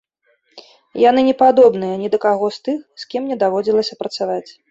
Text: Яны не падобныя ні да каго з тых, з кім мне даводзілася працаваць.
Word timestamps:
Яны 1.09 1.21
не 1.27 1.35
падобныя 1.41 1.99
ні 2.01 2.07
да 2.15 2.19
каго 2.25 2.49
з 2.57 2.65
тых, 2.67 2.79
з 3.01 3.07
кім 3.11 3.21
мне 3.27 3.37
даводзілася 3.45 3.93
працаваць. 4.03 4.47